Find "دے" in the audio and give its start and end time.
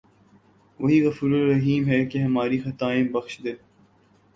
3.43-3.53